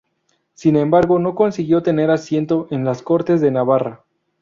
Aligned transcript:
Sin 0.55 0.77
embargo 0.77 1.19
no 1.19 1.35
consiguió 1.35 1.83
tener 1.83 2.09
asiento 2.09 2.67
en 2.71 2.83
las 2.85 3.03
Cortes 3.03 3.39
de 3.39 3.51
Navarra. 3.51 4.03